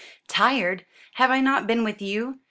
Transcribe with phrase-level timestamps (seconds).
[0.27, 0.83] "Tired!
[1.13, 2.39] Have I not been with you?